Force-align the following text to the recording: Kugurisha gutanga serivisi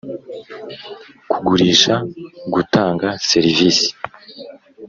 Kugurisha 1.29 1.93
gutanga 2.53 3.07
serivisi 3.29 3.87